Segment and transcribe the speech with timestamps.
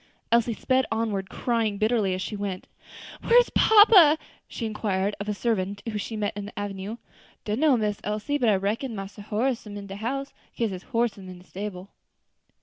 [0.31, 2.65] Elsie sped onward, crying bitterly as she went.
[3.21, 6.97] "Where is papa!" she inquired of a servant whom she met in the avenue.
[7.45, 11.19] "Dunno, Miss Elsie, but I reckon Massa Horace am in de house, kase his horse
[11.19, 11.91] am in de stable."